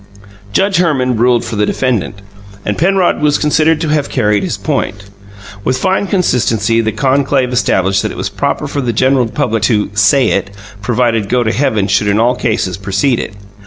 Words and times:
Judge 0.51 0.77
Herman 0.77 1.15
ruled 1.15 1.45
for 1.45 1.57
the 1.57 1.65
defendant, 1.67 2.23
and 2.65 2.75
Penrod 2.75 3.21
was 3.21 3.37
considered 3.37 3.79
to 3.81 3.89
have 3.89 4.09
carried 4.09 4.41
his 4.41 4.57
point. 4.57 5.03
With 5.63 5.77
fine 5.77 6.07
consistency, 6.07 6.81
the 6.81 6.91
conclave 6.91 7.53
established 7.53 8.01
that 8.01 8.11
it 8.11 8.17
was 8.17 8.27
proper 8.27 8.67
for 8.67 8.81
the 8.81 8.93
general 8.93 9.27
public 9.27 9.61
to 9.69 9.91
"say 9.93 10.29
it," 10.29 10.49
provided 10.81 11.29
"go 11.29 11.43
to 11.43 11.51
heaven" 11.53 11.87
should 11.87 12.07
in 12.07 12.19
all 12.19 12.33
cases 12.35 12.77
precede 12.77 13.19
it. 13.19 13.33